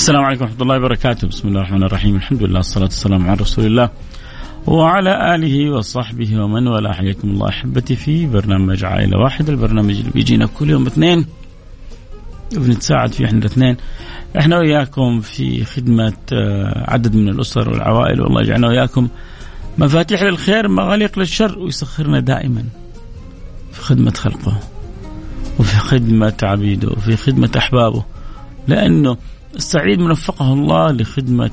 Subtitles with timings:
[0.00, 1.28] السلام عليكم ورحمة الله وبركاته.
[1.28, 2.16] بسم الله الرحمن الرحيم.
[2.16, 3.90] الحمد لله والصلاة والسلام على رسول الله
[4.66, 6.92] وعلى آله وصحبه ومن والاه.
[6.92, 11.26] حياكم الله أحبتي في برنامج عائلة واحدة البرنامج اللي بيجينا كل يوم اثنين.
[12.52, 13.76] بنتساعد فيه إحنا الاثنين.
[14.38, 18.20] إحنا وياكم في خدمة آه، عدد من الأسر والعوائل.
[18.20, 19.08] والله يجعلنا وياكم
[19.78, 22.64] مفاتيح للخير مغاليق للشر ويسخرنا دائما
[23.72, 24.60] في خدمة خلقه
[25.58, 28.04] وفي خدمة عبيده وفي خدمة أحبابه.
[28.68, 29.16] لأنه
[29.56, 31.50] السعيد من وفقه الله لخدمة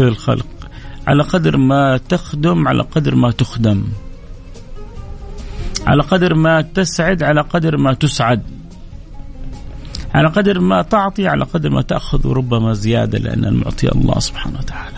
[0.00, 0.46] الخلق.
[1.06, 3.84] على قدر ما تخدم على قدر ما تخدم.
[5.86, 8.42] على قدر ما تسعد على قدر ما تسعد.
[10.14, 14.96] على قدر ما تعطي على قدر ما تأخذ وربما زيادة لأن المعطي الله سبحانه وتعالى.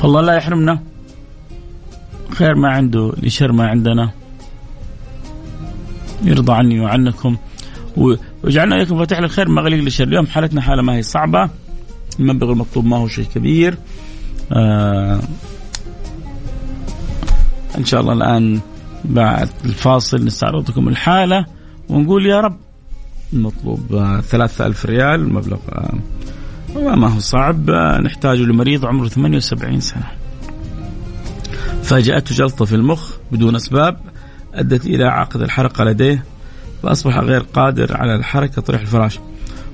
[0.00, 0.82] فالله لا يحرمنا.
[2.30, 4.10] خير ما عنده لشر ما عندنا.
[6.22, 7.36] يرضى عني وعنكم.
[7.96, 10.04] وجعلنا إياكم مفاتيح للخير مغاليق للشر.
[10.04, 11.50] اليوم حالتنا حالة ما هي صعبة.
[12.20, 13.76] المبلغ المطلوب ما هو شيء كبير.
[14.52, 15.20] آه
[17.78, 18.60] إن شاء الله الآن
[19.04, 21.46] بعد الفاصل نستعرض لكم الحالة
[21.88, 22.56] ونقول يا رب
[23.32, 23.80] المطلوب
[24.20, 25.94] ثلاثة ألف ريال مبلغ آه
[26.76, 27.70] ما هو صعب.
[27.70, 30.06] آه نحتاجه لمريض عمره 78 سنة.
[31.82, 33.96] فاجأته جلطة في المخ بدون أسباب
[34.54, 36.24] أدت إلى عقد الحرقة لديه.
[36.82, 39.18] فأصبح غير قادر على الحركة طريح الفراش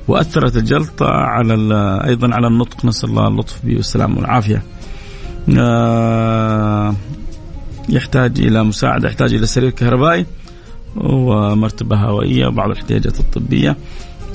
[0.08, 1.54] وأثرت الجلطة على
[2.06, 2.84] أيضا على النطق.
[2.84, 4.62] نسأل الله اللطف به والسلام والعافية.
[5.58, 6.94] آه،
[7.88, 10.26] يحتاج إلى مساعدة يحتاج إلى سرير كهربائي
[10.96, 13.76] ومرتبة هوائية وبعض الاحتياجات الطبية.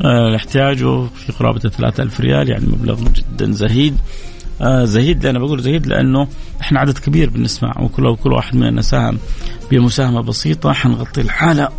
[0.02, 3.98] آه، احتياجه في قرابة 3000 ريال يعني مبلغ جدا زهيد.
[4.62, 6.28] آه زهيد أنا بقول زهيد لأنه
[6.62, 9.18] إحنا عدد كبير بنسمع وكل كل واحد مننا ساهم
[9.72, 10.74] بمساهمة بسيطة.
[10.74, 11.70] حنغطي الحالة.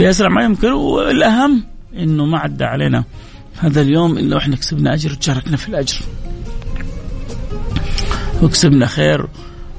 [0.00, 1.64] في أسرع ما يمكن والأهم
[1.96, 3.04] إنه ما عدى علينا
[3.58, 5.98] هذا اليوم إلا وإحنا كسبنا أجر وتشاركنا في الأجر.
[8.42, 9.26] وكسبنا خير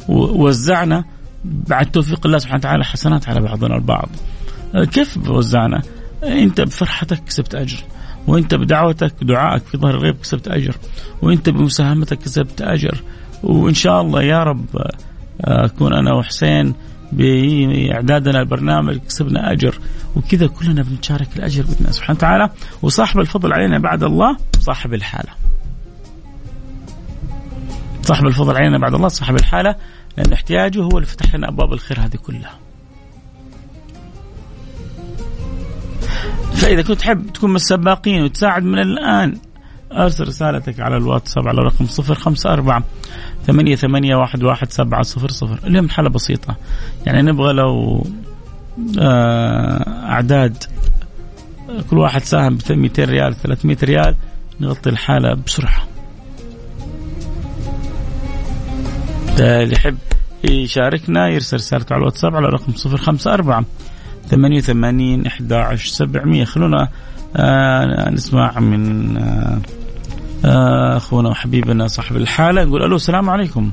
[0.10, 1.06] ووزعنا
[1.46, 4.10] بعد توفيق الله سبحانه وتعالى حسنات على بعضنا البعض.
[4.74, 5.82] كيف وزعنا؟
[6.24, 7.78] أنت بفرحتك كسبت أجر.
[8.28, 10.76] وأنت بدعوتك دعائك في ظهر الغيب كسبت أجر
[11.22, 13.04] وأنت بمساهمتك كسبت أجر
[13.44, 14.66] وإن شاء الله يا رب
[15.42, 16.74] أكون أنا وحسين
[17.12, 19.80] بإعدادنا البرنامج كسبنا أجر
[20.16, 22.50] وكذا كلنا بنشارك الأجر بإذن سبحانه وتعالى
[22.82, 25.34] وصاحب الفضل علينا بعد الله صاحب الحالة.
[28.02, 29.76] صاحب الفضل علينا بعد الله صاحب الحالة
[30.18, 32.60] لأن احتياجه هو اللي فتح لنا أبواب الخير هذه كلها.
[36.54, 39.38] فإذا كنت تحب تكون من السباقين وتساعد من الآن
[39.92, 42.84] أرسل رسالتك على الواتساب على رقم 054
[43.48, 45.60] ثمانية ثمانية واحد واحد سبعة صفر صفر.
[45.68, 46.56] اليوم حالة بسيطة.
[47.06, 48.06] يعني نبغى لو
[49.00, 50.64] آه، أعداد
[51.90, 54.16] كل واحد ساهم ب 200 ريال 300 ريال
[54.60, 55.84] نغطي الحالة بسرعة.
[59.40, 59.98] اللي يحب
[60.44, 63.66] يشاركنا يرسل رسالته على الواتساب على رقم 054
[64.30, 66.88] 88 11 700 خلونا
[67.36, 69.60] آه نسمع من آه آه،
[70.46, 73.72] أخونا وحبيبنا صاحب الحالة نقول ألو السلام عليكم.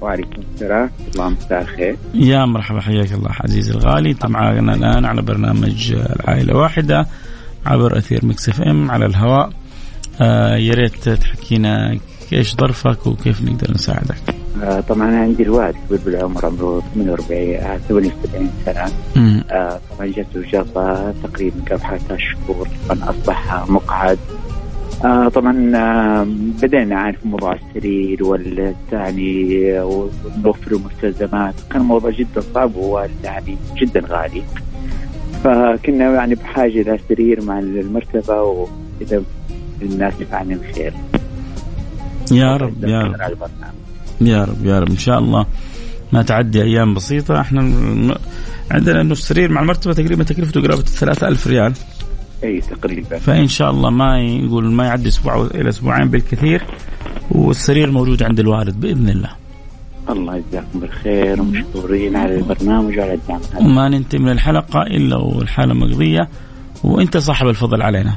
[0.00, 0.90] وعليكم السلام.
[1.14, 4.10] الله مساء الخير يا مرحبا حياك الله عزيزي الغالي.
[4.10, 7.06] انت معنا الآن على برنامج العائلة واحدة
[7.66, 9.50] عبر أثير Mix FM على الهواء.
[10.20, 11.98] آه يا ريت تحكينا
[12.32, 14.34] إيش ظرفك وكيف نقدر نساعدك.
[14.62, 18.92] آه طبعا أنا عندي الوالد بالعمر عمره 48 78 سنة.
[19.50, 24.18] آه طبعا جاته جلطه تقريبا قبل ثلاث شهور طبعا أصبح مقعد.
[25.04, 26.26] آه طبعا آه
[26.62, 34.42] بدينا نعرف موضوع السرير والثاني ونوفر المستلزمات كان الموضوع جدا صعب وهو يعني جدا غالي.
[35.44, 39.22] فكنا يعني بحاجة إلى سرير مع المرتبة وإذا
[39.82, 40.92] الناس يفعلنا الخير.
[42.32, 43.16] يا رب يا رب.
[44.20, 44.90] يا رب يا رب.
[44.90, 45.46] إن شاء الله
[46.12, 47.40] ما تعدي أيام بسيطة.
[47.40, 47.60] إحنا
[48.70, 51.72] عندنا إنه السرير مع المرتبة تقريبا تكلفته قرابة 3000 ريال.
[52.44, 53.18] أي تقريبا.
[53.18, 56.62] فإن شاء الله ما يقول ما يعدي أسبوع إلى أسبوعين بالكثير
[57.30, 59.30] والسرير موجود عند الوالد بإذن الله.
[60.10, 63.40] الله يجزاكم بالخير ومشكورين على البرنامج وعلى الدعم.
[63.60, 66.28] وما ننتهي من الحلقة إلا والحالة مقضية
[66.84, 68.16] وأنت صاحب الفضل علينا.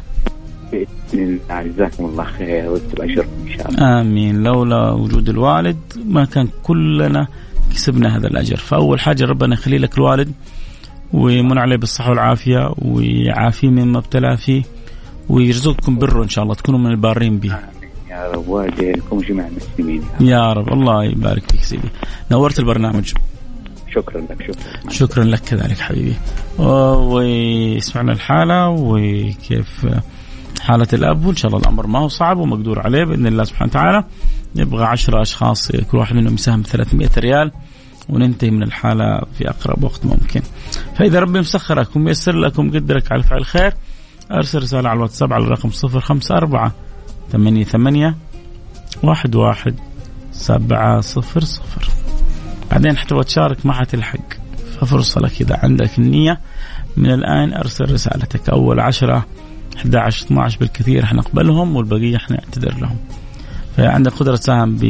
[0.71, 4.01] بإذن الله جزاكم الله خير ويكتب اجركم إن شاء الله.
[4.01, 4.43] آمين.
[4.43, 7.27] لولا وجود الوالد ما كان كلنا
[7.73, 8.57] كسبنا هذا الأجر.
[8.57, 10.31] فأول حاجة ربنا يخلي لك الوالد
[11.13, 14.63] ويمن عليه بالصحة والعافية ويعافيه مما ابتلى فيه
[15.29, 17.57] ويرزقكم بره إن شاء الله تكونوا من البارين به.
[18.09, 20.03] يا رب والديكم جميع المسلمين.
[20.19, 21.89] يا رب الله يبارك فيك سيدي.
[22.31, 23.13] نورت البرنامج.
[23.95, 26.15] شكرا لك شكرا شكرا لك كذلك حبيبي.
[26.59, 29.87] ويسمعنا الحالة وكيف
[30.61, 34.03] حالة الأب وإن شاء الله الأمر ما هو صعب ومقدور عليه بإذن الله سبحانه وتعالى.
[34.55, 37.51] نبغى عشرة أشخاص كل واحد منهم يساهم 300 ريال.
[38.11, 40.41] وننتهي من الحالة في أقرب وقت ممكن.
[40.95, 43.73] فإذا ربي مسخرك وميسر لك ومقدرك على فعل خير
[44.31, 46.71] أرسل رسالة على الواتساب على الرقم 054
[47.31, 48.15] ثمانية ثمانية
[49.03, 49.75] واحد واحد
[50.31, 51.89] سبعة صفر صفر.
[52.71, 54.33] بعدين حتبغى تشارك ما حتلحق
[54.79, 56.39] ففرصة لك إذا عندك النية.
[56.97, 59.25] من الآن أرسل رسالتك أول عشرة
[59.77, 62.97] 11 12 بالكثير حنقبلهم والبقية حنعتذر لهم.
[63.77, 64.85] فعندك قدرة تساهم ب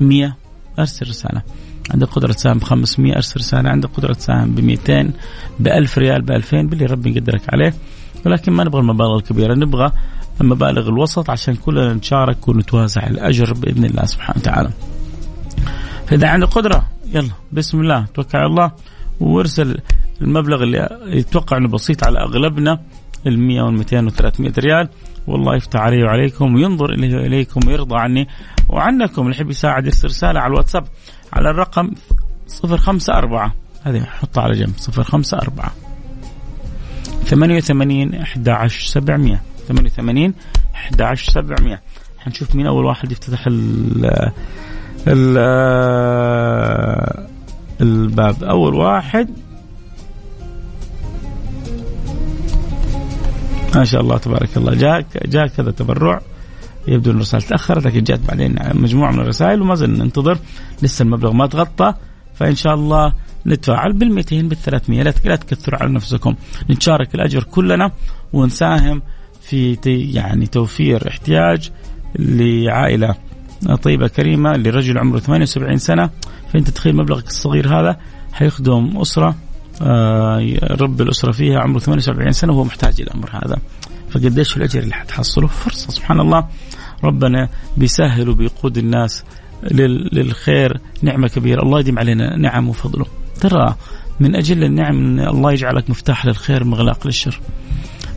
[0.00, 0.36] 100
[0.78, 1.42] أرسل رسالة.
[1.90, 5.10] عندك قدرة تساهم ب 500 أرسل رسالة عندك قدرة تساهم ب 200
[5.60, 7.74] ب 1000 ريال ب 2000 باللي ربي يقدرك عليه.
[8.26, 9.92] ولكن ما نبغى المبالغ الكبيرة نبغى
[10.40, 14.70] المبالغ الوسط عشان كلنا نشارك ونتوازع الأجر بإذن الله سبحانه وتعالى.
[16.06, 18.72] فإذا عندك قدرة يلا بسم الله توكل على الله.
[19.20, 19.78] وارسل
[20.20, 22.80] المبلغ اللي يتوقع إنه بسيط على أغلبنا
[23.26, 24.88] ال 100 وال 200 وال 300 ريال.
[25.26, 28.28] والله يفتح علي وعليكم وينظر اليكم ويرضى عني
[28.68, 29.22] وعنكم.
[29.22, 30.84] اللي يحب يساعد يرسل رسالة على الواتساب.
[31.32, 31.90] على الرقم
[32.64, 33.52] 054
[33.82, 35.70] هذه حطها على جنب 054
[37.24, 40.34] 88 11 700 88
[40.74, 41.80] 11 700
[42.18, 44.30] حنشوف مين أول واحد يفتتح ال
[45.08, 45.38] ال
[47.80, 48.44] الباب.
[48.44, 49.28] أول واحد.
[53.74, 54.74] ما شاء الله تبارك الله.
[54.74, 56.20] جاء جاء كذا تبرع.
[56.88, 60.38] يبدو أن الرسائل تأخرت لكن جات بعدين مجموعة من الرسائل وما زلنا ننتظر.
[60.82, 61.94] لسه المبلغ ما تغطى
[62.34, 63.12] فإن شاء الله
[63.46, 66.34] نتفاعل بال 200 بال 300 لا تكثروا على نفسكم.
[66.70, 67.90] نتشارك الأجر كلنا
[68.32, 69.02] ونساهم
[69.42, 69.78] في
[70.14, 71.70] يعني توفير احتياج
[72.18, 73.14] لعائلة
[73.82, 76.10] طيبة كريمة لرجل عمره 78 سنة.
[76.52, 77.96] فأنت تخيل مبلغك الصغير هذا
[78.32, 79.34] حيخدم أسرة
[79.82, 83.58] آه، رب الأسرة فيها عمره 78 سنة وهو محتاج الأمر هذا.
[84.10, 86.48] فقديش الأجر اللي حتحصله؟ فرصة سبحان الله.
[87.04, 89.24] ربنا بيسهل وبيقود الناس
[90.12, 91.62] للخير نعمة كبيرة.
[91.62, 93.06] الله يديم علينا نعم وفضله.
[93.40, 93.74] ترى
[94.20, 97.40] من أجل النعم إن الله يجعلك مفتاح للخير مغلاق للشر.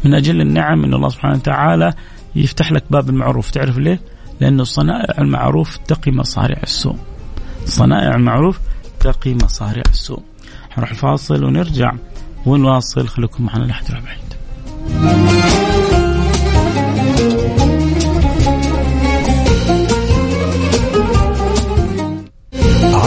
[0.04, 1.94] من أجل النعم إن الله سبحانه وتعالى
[2.36, 3.52] يفتح لك باب المعروف.
[3.52, 4.00] تعرف ليه؟
[4.40, 6.98] لأنه صنائع المعروف تقي مصارع السوء.
[7.66, 8.60] صنائع المعروف
[9.00, 10.22] تقي مصارع السوء.
[10.70, 11.92] حنروح الفاصل ونرجع
[12.46, 13.08] ونواصل.
[13.08, 14.36] خليكم معنا تروح بعيد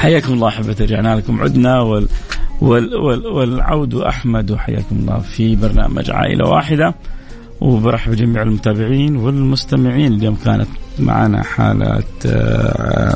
[0.00, 2.08] حياكم الله أحبتي رجعنا لكم عدنا وال
[2.60, 6.94] وال وال والعود أحمد وحياكم الله في برنامج عائلة واحدة.
[7.60, 10.12] وبرحب بجميع المتابعين والمستمعين.
[10.12, 13.14] اليوم كانت معنا حالة آه،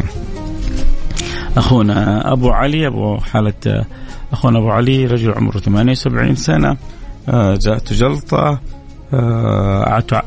[1.56, 3.84] أخونا أبو علي أبو حالة آه،
[4.32, 6.76] أخونا أبو علي رجل عمره 78 سنة
[7.28, 8.60] آه، جاءته جلطة.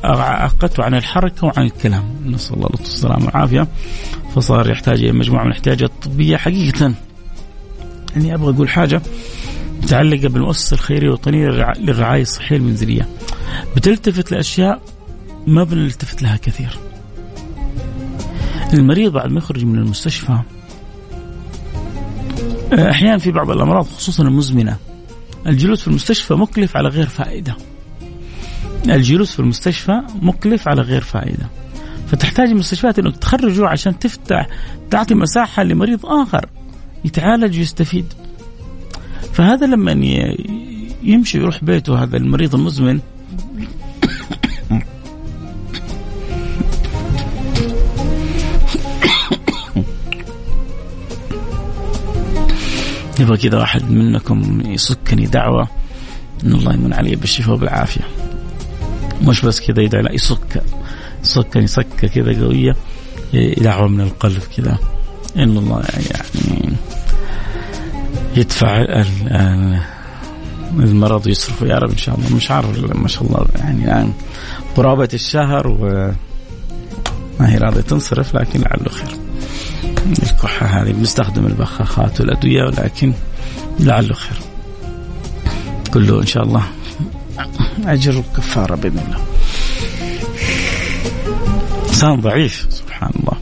[0.03, 3.67] عقدته عن الحركه وعن الكلام نسال الله السلامه والعافيه
[4.35, 6.93] فصار يحتاج إلى مجموعه من الاحتياجات الطبيه حقيقه
[8.15, 9.01] يعني أبغى أقول حاجة
[9.83, 11.47] متعلقه بالمؤسسه الخيريه الوطنيه
[11.79, 13.07] للرعايه الصحيه المنزليه
[13.75, 14.81] بتلتفت لاشياء
[15.47, 16.77] ما بنلتفت لها كثير
[18.73, 20.39] المريض بعد ما يخرج من المستشفى
[22.73, 24.77] أحيانا في بعض الامراض خصوصا المزمنه
[25.47, 27.55] الجلوس في المستشفى مكلف على غير فائده
[28.95, 31.49] الجلوس في المستشفى مكلف على غير فائدة.
[32.07, 34.47] فتحتاج المستشفيات إنك تخرجه عشان تفتح
[34.91, 36.45] تعطي مساحة لمريض آخر
[37.05, 38.13] يتعالج ويستفيد.
[39.33, 39.91] فهذا لما
[41.03, 42.99] يمشي يروح بيته هذا المريض المزمن
[53.19, 55.67] يبغى كذا واحد منكم يسكني دعوة
[56.43, 58.16] إن الله يمن علي بالشفاء وبالعافية.
[59.21, 60.63] مش بس كذا يدعي لا يسك
[61.23, 62.75] يسكني سكة كذا قوية
[63.57, 64.77] دعوة من القلب كذا
[65.37, 66.75] إن الله يعني
[68.35, 68.85] يدفع
[70.79, 71.67] المرض ويصرفه.
[71.67, 72.35] يا رب إن شاء الله.
[72.35, 73.45] مش عارف ما شاء الله.
[73.55, 74.13] يعني الآن
[74.75, 76.11] قرابة الشهر و
[77.39, 79.17] ما هي راضية تنصرف لكن لعله خير.
[80.23, 83.13] الكحة هذه بنستخدم البخاخات والأدوية ولكن
[83.79, 84.37] لعله خير.
[85.93, 86.63] كله إن شاء الله.
[87.87, 89.17] أجر وكفارة بإذن الله.
[91.87, 93.37] إنسان ضعيف سبحان الله.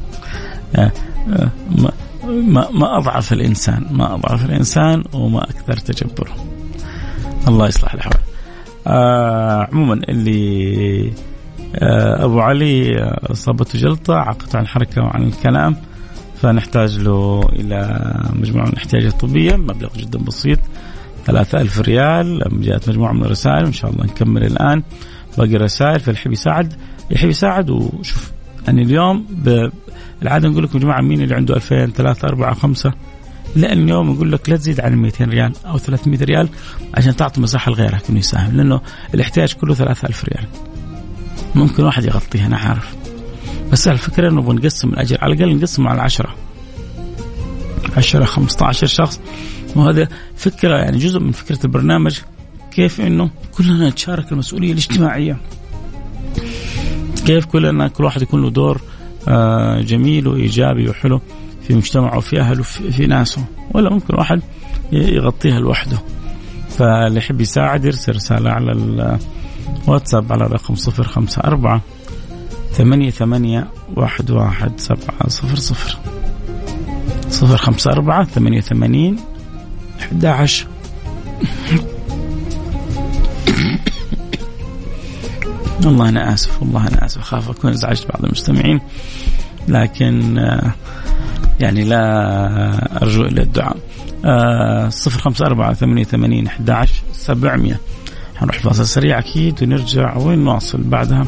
[0.75, 0.91] آه،
[1.33, 1.91] آه، ما,
[2.25, 6.35] ما, ما أضعف الإنسان ما أضعف الإنسان وما أكثر تجبره.
[7.47, 8.17] الله يصلح الأحوال
[8.87, 11.13] آه عموما اللي
[11.75, 15.75] آه أبو علي أصابته جلطة عقد عن الحركة وعن الكلام
[16.41, 18.01] فنحتاج له إلى
[18.33, 20.59] مجموعة من الاحتياجات الطبية مبلغ جدا بسيط.
[21.25, 22.41] ثلاثة ألف ريال.
[22.61, 24.83] جاءت مجموعة من الرسائل وإن شاء الله نكمل الآن.
[25.37, 26.73] باقي الرسائل فالحب يساعد
[27.11, 28.31] يحب يساعد وشوف
[28.69, 29.25] أنا اليوم
[30.21, 32.93] العادة نقول لكم يا جماعة مين اللي عنده 2000 3 4 5
[33.55, 36.49] لا اليوم يقول لك لا تزيد عن 200 ريال أو 300 ريال
[36.93, 38.81] عشان تعطي مساحة لغيرك إنه يساهم لأنه
[39.13, 40.45] الاحتياج كله 3000 ريال.
[41.55, 42.95] ممكن واحد يغطيها أنا عارف.
[43.71, 46.35] بس الفكرة إنه بنقسم الأجر على الأقل نقسمه على 10
[47.97, 49.19] 10 15 شخص.
[49.75, 52.19] وهذا فكرة يعني جزء من فكرة البرنامج
[52.71, 55.37] كيف إنه كلنا نتشارك المسؤولية الاجتماعية.
[57.25, 58.81] كيف كلنا كل واحد يكون له دور
[59.27, 61.21] آه، جميل وإيجابي وحلو
[61.67, 64.41] في مجتمعه وفي أهله وفي ناسه ولا ممكن واحد
[64.91, 65.97] يغطيها لوحده.
[66.69, 68.71] فاللي يحب يساعد يرسل رسالة على
[69.87, 71.81] الواتساب على الرقم 054
[72.71, 75.97] ثمانية ثمانية واحد واحد سبعة صفر صفر.
[77.29, 79.17] صفر خمسة أربعة ثمانية ثمانين
[79.99, 80.67] أحد عشر
[85.85, 87.17] والله أنا آسف والله أنا آسف.
[87.17, 88.81] أخاف أكون أزعجت بعض المستمعين
[89.67, 90.71] لكن آه،
[91.59, 93.77] يعني لا أرجو إلا الدعاء.
[94.25, 97.79] آه، صفر خمسة أربعة ثمانية ثمانين أحد عشر سبعمية.
[98.35, 101.25] حنروح فاصل سريع أكيد ونرجع ونواصل بعدها؟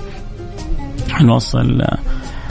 [1.10, 1.82] حنوصل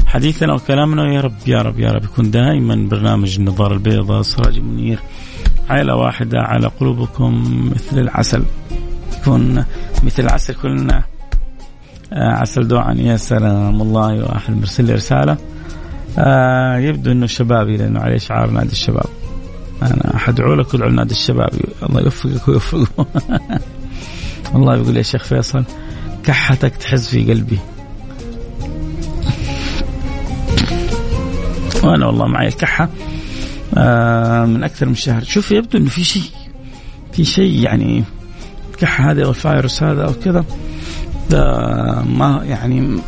[0.07, 1.15] حديثنا وكلامنا.
[1.15, 2.05] يا رب يا رب يا رب.
[2.05, 4.99] يكون دائما برنامج النظارة البيضاء سراج منير
[5.71, 7.45] عائلة واحدة على قلوبكم
[7.75, 8.45] مثل العسل.
[9.21, 9.65] يكون
[10.03, 11.03] مثل العسل كلنا.
[12.13, 12.95] آه، عسل دوعا.
[12.95, 15.37] يا سلام والله واحد مرسل لي رسالة.
[16.19, 19.07] آه يبدو إنه شبابي لأنه عليه شعار نادي الشباب.
[19.83, 21.51] أنا حدعو لك وادعو لنادي الشباب.
[21.83, 23.07] الله يوفقك ويوفقه
[24.55, 25.65] والله يقول يا شيخ فيصل
[26.25, 27.59] كحتك تحز في قلبي.
[31.85, 32.89] وأنا والله معي الكحة.
[34.47, 35.25] من أكثر من شهر.
[35.25, 36.31] شوف يبدو إنه في شيء
[37.13, 38.05] في شيء يعني
[38.71, 40.45] الكحه هذه أو الفايروس هذا أو كذا.
[42.05, 43.01] ما يعني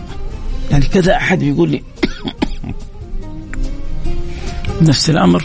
[0.71, 1.83] يعني كذا أحد يقول لي
[4.89, 5.45] نفس الأمر.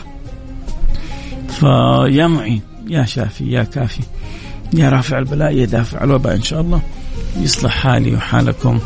[1.50, 4.02] فيا معين يا شافي يا كافي
[4.74, 6.82] يا رافع البلاء يا دافع الوباء إن شاء الله.
[7.40, 8.80] يصلح حالي وحالكم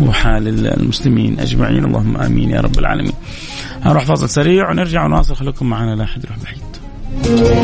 [0.00, 1.84] وحال المسلمين أجمعين.
[1.84, 3.14] اللهم آمين يا رب العالمين.
[3.84, 7.63] هنروح فاصل سريع ونرجع ونواصل خليكم معنا لا احد يروح بعيد.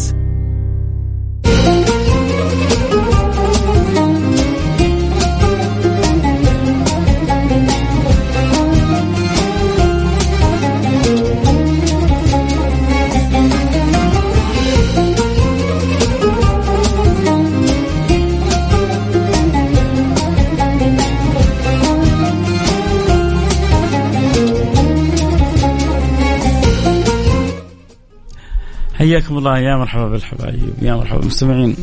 [29.11, 29.59] حياكم الله.
[29.59, 31.75] يا مرحبا بالحبايب يا مرحبا بالمستمعين.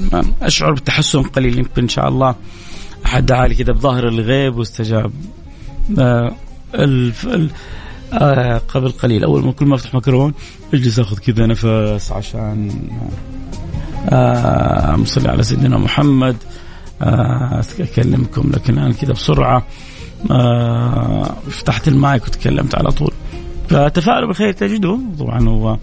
[0.42, 2.34] أشعر بالتحسن قليل يمكن إن شاء الله
[3.06, 5.12] أحد دعا لي كذا بظاهر الغيب واستجاب.
[5.98, 6.32] آه
[6.74, 7.28] الف...
[8.12, 9.24] آه قبل قليل.
[9.24, 10.34] أول ما كل ما أفتح ميكروفون
[10.74, 12.70] أجلس آخذ كذا نفس عشان
[14.08, 16.36] آه صلي على سيدنا محمد.
[17.02, 19.66] آه أكلمكم لكن الآن كذا بسرعة.
[20.30, 23.12] آه فتحت المايك وتكلمت على طول.
[23.68, 25.00] فتفاءلوا بالخير تجدوه.
[25.18, 25.76] طبعا هو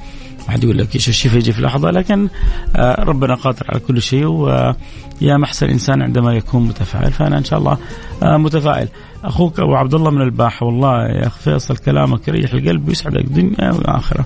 [0.47, 2.29] واحد يقول لك إيش الشفاء يجي في لحظة لكن
[2.75, 7.59] آه ربنا قادر على كل شيء ويا محسن الإنسان عندما يكون متفائل فأنا إن شاء
[7.59, 7.77] الله
[8.23, 8.87] آه متفائل.
[9.23, 13.71] أخوك أبو عبد الله من الباحه والله يا اخ فيصل كلامك يريح القلب ويسعدك دنيا
[13.71, 14.25] وآخرة.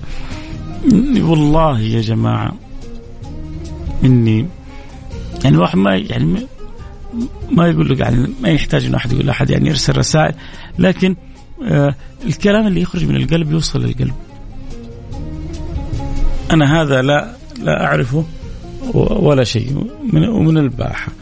[1.18, 2.52] والله يا جماعة
[4.04, 4.46] إني
[5.44, 6.46] يعني الواحد ما يعني
[7.50, 10.34] ما يقول لك يعني ما يحتاج انه أحد يقول لأحد يعني يرسل رسائل
[10.78, 11.16] لكن
[11.64, 11.94] آه
[12.26, 14.14] الكلام اللي يخرج من القلب يوصل للقلب.
[16.52, 18.24] أنا هذا لا لا أعرفه
[18.94, 21.12] ولا شيء من ومن الباحة.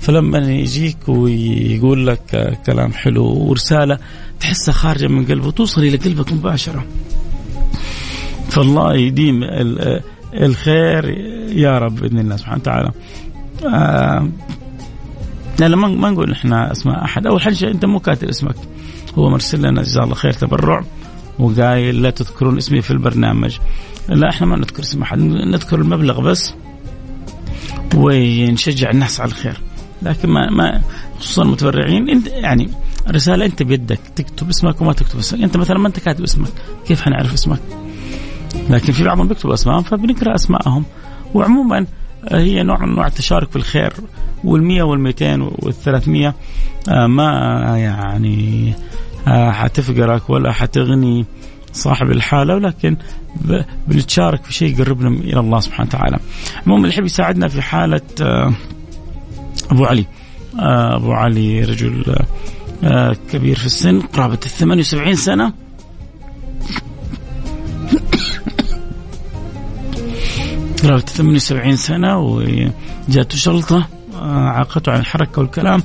[0.00, 3.98] فلما يجيك ويقول لك كلام حلو ورسالة
[4.40, 6.84] تحسها خارجة من قلبه توصل إلى قلبك مباشرة.
[8.50, 9.40] فالله يديم
[10.34, 11.04] الخير
[11.48, 12.90] يا رب بإذن الله سبحانه وتعالى.
[13.66, 14.28] آه
[15.58, 17.26] لا لا ما نقول إحنا أسماء أحد.
[17.26, 18.56] أول حاجة أنت مو كاتب اسمك.
[19.18, 20.84] هو مرسل لنا جزاه الله خير تبرع.
[21.38, 23.58] وقايل لا تذكرون اسمي في البرنامج.
[24.08, 26.54] لا إحنا ما نذكر اسم أحد نذكر المبلغ بس.
[27.94, 29.60] ونشجع الناس على الخير.
[30.02, 30.82] لكن ما ما
[31.18, 32.70] خصوصا المتبرعين إنت يعني
[33.10, 35.42] رسالة أنت بيدك تكتب اسمك وما تكتب اسمك.
[35.42, 36.48] أنت مثلا ما أنت كاتب اسمك
[36.86, 37.60] كيف حنعرف اسمك؟
[38.70, 40.84] لكن في بعضهم بيكتبوا اسمائهم فبنقرأ اسمائهم
[41.34, 41.86] وعموما
[42.32, 43.92] هي نوع من أنواع التشارك في الخير
[44.44, 46.32] وال100 وال200 وال300
[46.88, 48.74] ما يعني
[49.28, 51.26] حتفقرك ولا حتغني
[51.72, 52.96] صاحب الحالة ولكن
[53.88, 56.18] بنتشارك في شيء يقربنا إلى الله سبحانه وتعالى.
[56.62, 58.00] المهم اللي يحب يساعدنا في حالة
[59.70, 60.06] أبو علي.
[60.58, 62.16] أبو علي رجل
[63.32, 65.52] كبير في السن قرابة ال 78 سنة.
[70.82, 73.88] قرابة 78 سنة وجاته جلطة
[74.22, 75.82] عاقته عن الحركة والكلام.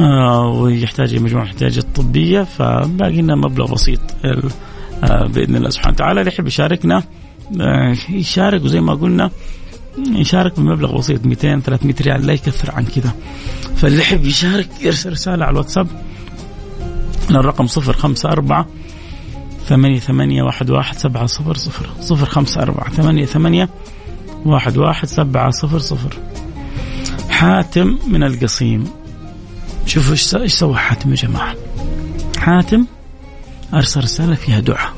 [0.00, 4.00] ويحتاج مجموعة الاحتياجات الطبية فباقي لنا مبلغ بسيط
[5.02, 6.20] بإذن الله سبحانه وتعالى.
[6.20, 7.02] اللي يحب يشاركنا
[8.10, 9.30] يشارك وزي ما قلنا
[9.98, 13.12] يشارك بمبلغ بسيط 200 300 ريال لا يكثر عن كذا
[13.76, 15.86] فاللي يحب يشارك يرسل رسالة على الواتساب
[17.30, 18.66] الرقم 054
[19.66, 21.86] ثمانية ثمانية واحد واحد سبعة صفر صفر.
[22.00, 23.68] صفر خمسة أربعة ثمانية ثمانية
[24.44, 26.16] واحد واحد سبعة صفر صفر.
[27.28, 28.84] حاتم من القصيم.
[29.86, 31.54] شوفوا إيش إيش سوى حاتم يا جماعة؟
[32.38, 32.86] حاتم
[33.74, 34.92] أرسل رسالة فيها دعاء.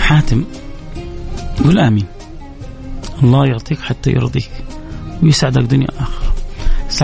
[0.00, 0.44] حاتم
[1.64, 2.06] قول آمين.
[3.22, 4.50] الله يعطيك حتى يرضيك
[5.22, 6.34] ويسعدك دنيا آخرة.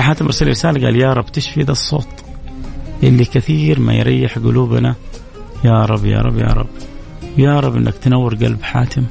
[0.03, 2.09] حاتم أرسل رسالة قال يا رب تشفي ذا الصوت
[3.03, 4.95] اللي كثير ما يريح قلوبنا.
[5.65, 6.69] يا رب يا رب يا رب.
[7.39, 9.05] يا رب إنك تنور قلب حاتم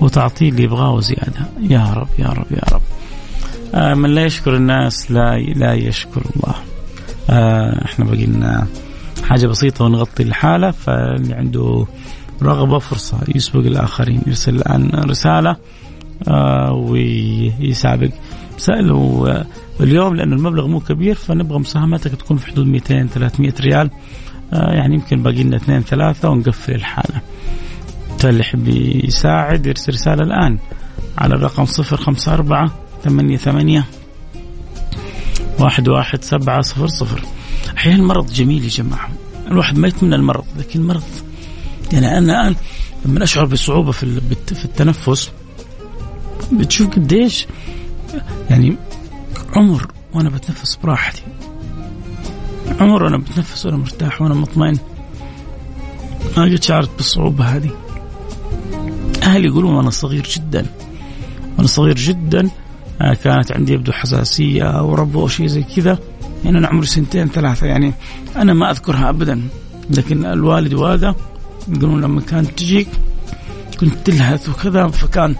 [0.00, 2.82] وتعطيه اللي يبغاه وزياده يا رب يا رب يا رب.
[3.74, 6.54] من لا يشكر الناس لا لا يشكر الله.
[7.30, 8.66] آه إحنا باقي لنا
[9.24, 11.86] حاجة بسيطة ونغطي الحالة فاللي عنده
[12.42, 15.56] رغبة فرصة يسبق الآخرين يرسل الآن رسالة
[16.28, 18.10] آه ويسابق
[18.56, 19.42] سألوا
[19.80, 23.90] اليوم لأن المبلغ مو كبير فنبغى مساهمتك تكون في حدود 200 300 ريال.
[24.52, 27.20] يعني يمكن باقي لنا اثنين ثلاثة ونقفل الحالة.
[28.18, 28.68] فاللي يحب
[29.04, 30.58] يساعد يرسل رسالة الآن
[31.18, 32.70] على الرقم صفر خمسة أربعة
[33.04, 33.84] ثمانية ثمانية
[35.58, 37.22] واحد واحد سبعة صفر صفر.
[37.76, 39.08] أحيانا المرض جميل يا جماعة.
[39.50, 41.02] الواحد ما يتمنى المرض لكن المرض
[41.92, 42.56] يعني أنا الآن
[43.04, 44.20] لما أشعر بصعوبة في
[44.54, 45.30] في التنفس
[46.52, 47.46] بتشوف قديش
[48.50, 48.76] يعني
[49.52, 51.22] عمر وأنا بتنفس براحتي.
[52.80, 54.78] عمر وأنا بتنفس وأنا مرتاح وأنا مطمئن.
[56.36, 57.70] ما قد شعرت بالصعوبة هذه.
[59.22, 60.66] أهلي يقولون وأنا صغير جدا.
[61.56, 62.50] وأنا صغير جدا
[62.98, 65.98] كانت عندي يبدو حساسية أو ربو أو شيء زي كذا.
[66.44, 67.92] يعني أنا عمري سنتين ثلاثة يعني
[68.36, 69.48] أنا ما أذكرها أبدا.
[69.90, 71.14] لكن الوالد وهذا
[71.68, 72.88] يقولون لما كانت تجيك
[73.80, 75.34] كنت تلهث وكذا فكان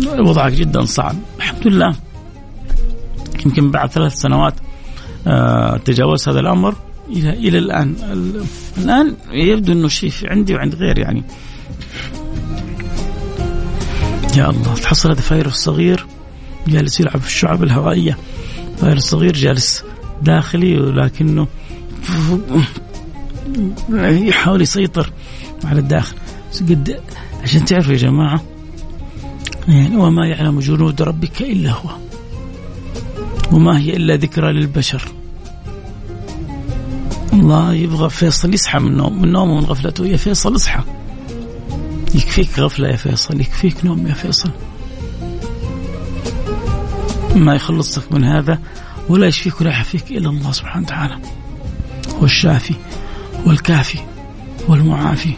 [0.00, 1.16] وضعك جدا صعب.
[1.36, 1.94] الحمد لله.
[3.46, 4.54] يمكن بعد ثلاث سنوات
[5.26, 6.74] آه تجاوز هذا الأمر
[7.08, 7.94] إلى إلى الآن.
[8.78, 11.22] الآن يبدو إنه شيء عندي وعند غيري يعني.
[14.36, 16.03] يا الله تحصل هذا فيروس صغير
[16.66, 18.18] جالس يلعب في الشعب الهوائية.
[18.80, 19.84] فيروس صغير جالس
[20.22, 21.46] داخلي ولكنه
[24.28, 25.12] يحاول يسيطر
[25.64, 26.16] على الداخل.
[26.60, 27.00] قد
[27.42, 28.42] عشان تعرفوا يا جماعة
[29.68, 31.90] يعني وما يعلم جنود ربك إلا هو.
[33.52, 35.02] وما هي إلا ذكرى للبشر.
[37.32, 40.82] الله يبغى فيصل يصحى من النوم من نومه ومن غفلته يا فيصل اصحى.
[42.14, 44.50] يكفيك غفلة يا فيصل يكفيك نوم يا فيصل.
[47.34, 48.58] ما يخلصك من هذا
[49.08, 51.18] ولا يشفيك ولا يعافيك إلا الله سبحانه وتعالى.
[52.20, 52.74] هو الشافي
[53.46, 53.98] والكافي
[54.68, 55.32] والمعافي.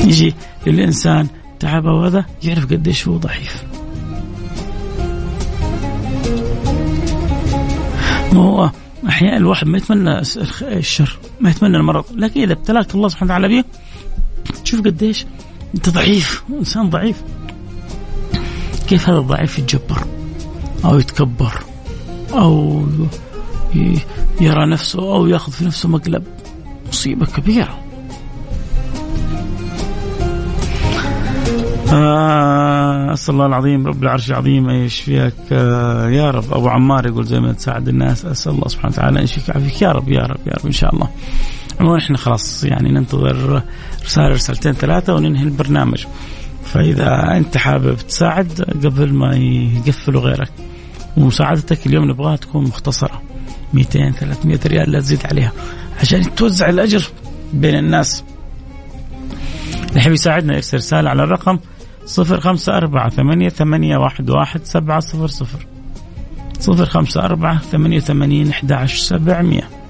[0.00, 0.34] يجي
[0.66, 1.28] للإنسان
[1.60, 3.64] تعب وهذا يعرف قديش هو ضعيف.
[8.32, 8.70] ما هو
[9.08, 10.22] أحيانا الواحد ما يتمنى
[10.62, 13.64] الشر ما يتمنى المرض لكن إذا ابتلاك الله سبحانه وتعالى به
[14.64, 15.26] تشوف قديش
[15.74, 17.22] أنت ضعيف إنسان ضعيف.
[18.88, 20.04] كيف هذا الضعيف يتجبر؟
[20.84, 21.52] أو يتكبر
[22.32, 22.82] أو
[24.40, 26.22] يرى نفسه أو يأخذ في نفسه مقلب.
[26.88, 27.78] مصيبة كبيرة.
[31.92, 36.54] آه أسأل الله العظيم رب العرش العظيم أن يشفيك آه يا رب.
[36.54, 40.08] أبو عمار يقول زي ما تساعد الناس أسأل الله سبحانه وتعالى أن يشفيك يا رب
[40.08, 41.08] يا رب يا رب إن شاء الله.
[41.98, 43.62] إحنا خلاص يعني ننتظر
[44.04, 46.04] رساله رسالتين ثلاثة وننهي البرنامج.
[46.64, 49.36] فإذا أنت حابب تساعد قبل ما
[49.86, 50.50] يقفلوا غيرك.
[51.16, 53.22] ومساعدتك اليوم نبغاها تكون مختصرة.
[53.74, 55.52] 200 300 ريال لا تزيد عليها.
[56.00, 57.08] عشان توزع الأجر
[57.52, 58.24] بين الناس.
[59.88, 61.58] اللي يحب يساعدنا يرسل رسالة على الرقم
[62.04, 65.66] صفر خمسة أربعة ثمانية, ثمانية واحد, واحد سبعة صفر صفر.
[66.58, 69.81] صفر خمسة أربعة ثمانية أحد عشر سبعمية.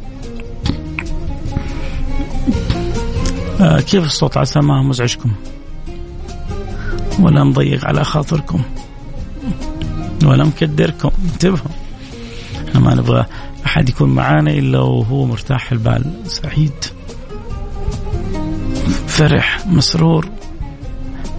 [3.62, 5.32] آه كيف الصوت عسى ما مزعجكم.
[7.20, 8.62] ولا نضيق على خاطركم.
[10.24, 11.70] ولا مكدركم انتبهوا.
[12.68, 13.26] إحنا ما نبغى
[13.66, 16.12] أحد يكون معانا إلا وهو مرتاح البال.
[16.26, 16.84] سعيد.
[19.06, 19.66] فرح.
[19.66, 20.28] مسرور.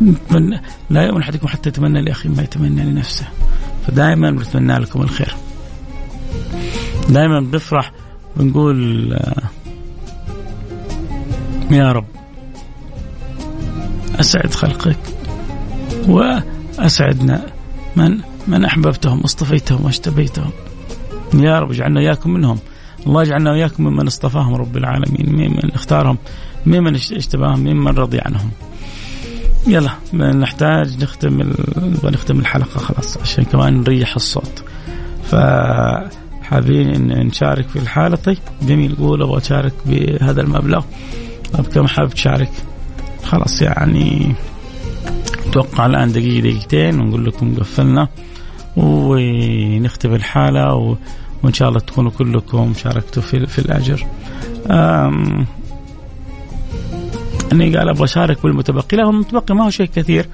[0.02, 0.60] من
[0.90, 3.28] لا يؤمن أحدكم حتى يتمنى لأخيه ما يتمنى لنفسه.
[3.88, 5.36] فدائما بنتمنى لكم الخير.
[7.10, 7.92] دائما بنفرح.
[8.38, 9.20] بنقول
[11.74, 12.06] يا رب.
[14.20, 14.98] أسعد خلقك
[16.08, 17.46] وأسعدنا
[17.96, 20.52] من من أحببتهم واصطفيتهم واجتبيتهم.
[21.34, 22.60] يا رب اجعلنا إياكم منهم.
[23.08, 26.18] الله يجعلنا واياكم ممن اصطفاهم رب العالمين ممن اختارهم
[26.66, 28.52] ممن اجتباهم ممن رضي عنهم.
[29.68, 31.42] يلا نحتاج نختم
[31.78, 34.64] نبغى نختم الحلقة خلاص عشان كمان نريح الصوت.
[35.24, 38.16] فحابين ان نشارك في الحالة.
[38.16, 40.84] طيب جميل قول أبغى أشارك بهذا المبلغ.
[41.54, 42.52] طيب كم حابب تشارك.
[43.24, 44.36] خلاص يعني
[45.48, 48.08] أتوقع الآن دقيقة دقيقتين ونقول لكم قفلنا
[48.78, 50.96] ونختم الحالة و...
[51.44, 54.06] وإن شاء الله تكونوا كلكم شاركتوا في, في الأجر.
[54.72, 55.46] أم...
[57.52, 58.98] أني قال أبغى أشارك بالمتبقي.
[58.98, 60.26] لا هو المتبقي ما هو شيء كثير.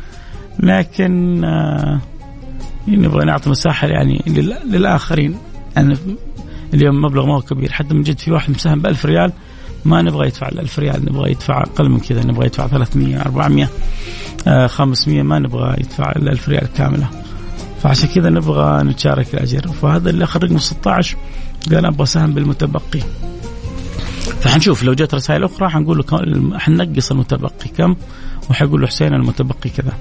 [0.60, 2.00] لكن آه
[2.88, 4.24] نبغى نعطي مساحة يعني
[4.66, 5.38] للآخرين.
[5.76, 5.98] يعني
[6.74, 7.72] اليوم مبلغ ما هو كبير.
[7.72, 9.32] حتى من جد في واحد مساهم ب 1000 ريال
[9.86, 13.70] ما نبغى يدفع ال 1000 ريال نبغى يدفع أقل من كذا نبغى يدفع 300 400
[14.48, 17.10] آه 500 ما نبغى يدفع ال 1000 ريال كاملة.
[17.84, 21.18] فعشان كذا نبغى نتشارك الاجر فهذا اللي أخر رقم 16
[21.72, 23.00] قال أبغى سهم بالمتبقي.
[24.42, 27.70] فحنشوف لو جت رسائل أخرى حنقول له حنقص المتبقي.
[27.78, 27.96] كم؟
[28.50, 29.94] وحيقول له حسين المتبقي كذا.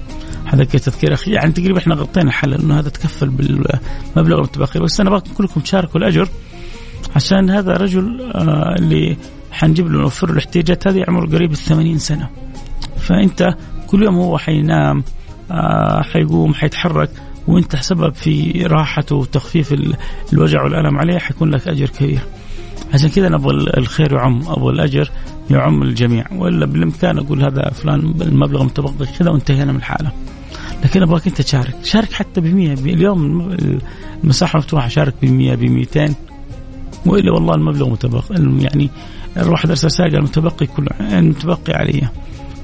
[0.45, 1.31] هذا كتذكير أخي.
[1.31, 4.79] يعني تقريبا إحنا غطينا الحل إنه هذا تكفل بالمبلغ المتبقي.
[4.79, 6.29] بس أنا ابغاكم كلكم تشاركوا الأجر.
[7.15, 9.17] عشان هذا رجل آه اللي
[9.59, 12.29] حنجيب له نوفر له الاحتياجات هذه عمره قريب ال 80 سنة.
[12.97, 13.55] فأنت
[13.87, 15.03] كل يوم هو حينام
[15.51, 17.09] آه حيقوم حيتحرك
[17.47, 19.75] وأنت سبب في راحته وتخفيف
[20.33, 22.21] الوجع والألم عليه حيكون لك أجر كبير.
[22.93, 25.11] عشان كذا نبغى الخير يعم أبغى الأجر
[25.51, 26.25] يعم الجميع.
[26.31, 30.11] وإلا بالإمكان أقول هذا فلان المبلغ المتبقي كذا وانتهينا من الحالة.
[30.83, 33.51] لكن أبغاك أنت تشارك، شارك حتى ب 100 اليوم
[34.23, 34.87] المساحة مفتوحة.
[34.87, 36.15] شارك ب 100 ب 200
[37.05, 38.35] وإلا والله المبلغ متبقي.
[38.59, 38.89] يعني
[39.41, 42.09] الواحد ارسل رسائل المتبقي كله المتبقي علي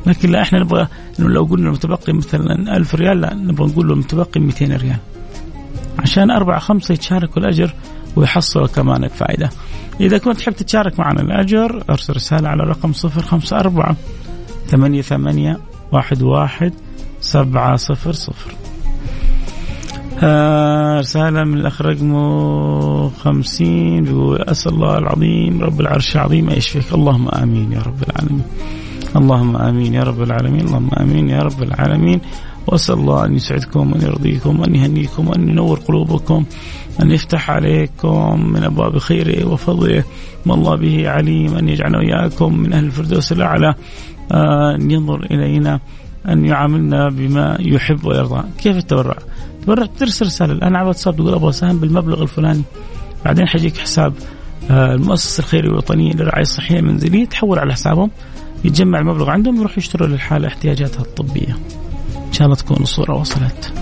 [0.05, 0.87] لكن لا إحنا نبغى
[1.19, 4.97] لو قلنا المتبقي مثلا 1000 ريال لا نبغى نقول له المتبقي 200 ريال.
[5.99, 7.73] عشان أربعة خمسة يتشاركوا الأجر
[8.15, 9.49] ويحصلوا كمان الفائدة.
[10.01, 13.95] إذا كنت تحب تشارك معنا الأجر أرسل رسالة على رقم صفر خمسة أربعة
[14.67, 15.59] ثمانية ثمانية
[15.91, 16.73] واحد واحد
[17.21, 18.55] سبعة صفر صفر.
[20.15, 27.71] رسالة من الأخ رقمه خمسين بيقول أسأل الله العظيم رب العرش العظيم يشفيك اللهم آمين
[27.71, 28.43] يا رب العالمين.
[29.15, 30.67] اللهم آمين يا رب العالمين.
[30.67, 32.21] اللهم آمين يا رب العالمين.
[32.67, 36.45] وأسأل الله أن يسعدكم وان يرضيكم وان يهنيكم وان ينور قلوبكم
[37.01, 40.03] أن يفتح عليكم من أبواب خيره وفضله.
[40.45, 43.73] ما الله به عليم أن يجعلنا وإياكم من أهل الفردوس الأعلى.
[44.31, 45.79] أن ينظر إلينا
[46.29, 48.43] أن يعاملنا بما يحب ويرضى.
[48.57, 49.17] كيف التبرع؟
[49.65, 52.63] تبرع ترسل رسالة الآن على واتساب تقول أبغى اساهم بالمبلغ الفلاني
[53.25, 54.13] بعدين حيجيك حساب
[54.71, 58.11] آه، المؤسسة الخيرية الوطنيه للرعاية الصحية المنزليه تحول على حسابهم
[58.63, 61.57] يتجمع المبلغ عندهم يروح يشتروا للحالة احتياجاتها الطبية.
[62.27, 63.73] إن شاء الله تكون الصورة وصلت.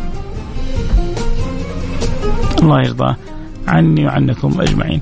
[2.61, 3.15] الله يرضى
[3.67, 5.01] عني وعنكم أجمعين.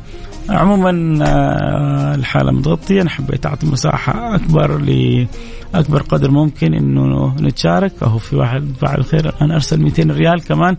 [0.52, 3.02] عموما آه، الحالة متغطية.
[3.02, 7.94] أنا حبيت اعطي مساحة أكبر لاكبر قدر ممكن إنه نتشارك.
[8.04, 10.78] أهو في واحد فعل خير أنا أرسل 200 ريال كمان.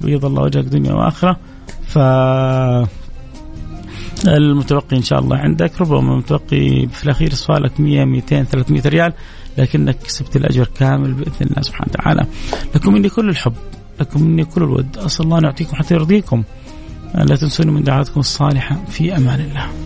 [0.00, 1.36] بيض الله وجهك دنيا وآخرة.
[1.86, 1.98] ف
[4.26, 5.80] المتوقي إن شاء الله عندك.
[5.80, 9.12] ربما المتوقي في الأخير يصفى لك 100 200 300 ريال.
[9.58, 12.26] لكنك كسبت الأجر كامل بإذن الله سبحانه وتعالى.
[12.74, 13.54] لكم مني كل الحب
[14.00, 14.98] لكم مني كل الود.
[14.98, 16.42] أسأل الله أن يعطيكم حتى يرضيكم.
[17.24, 19.85] لا تنسوني من دعواتكم الصالحة في أمان الله.